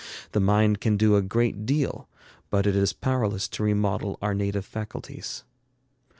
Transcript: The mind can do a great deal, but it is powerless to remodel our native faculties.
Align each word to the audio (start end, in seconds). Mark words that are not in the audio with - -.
The 0.31 0.39
mind 0.39 0.81
can 0.81 0.97
do 0.97 1.15
a 1.15 1.21
great 1.21 1.63
deal, 1.67 2.09
but 2.49 2.65
it 2.65 2.75
is 2.75 2.91
powerless 2.91 3.47
to 3.49 3.61
remodel 3.63 4.17
our 4.19 4.33
native 4.33 4.65
faculties. 4.65 5.43